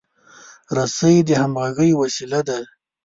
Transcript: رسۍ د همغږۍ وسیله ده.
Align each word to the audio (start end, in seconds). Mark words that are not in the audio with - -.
رسۍ 0.77 1.17
د 1.27 1.29
همغږۍ 1.41 1.91
وسیله 2.01 2.39
ده. 2.47 2.59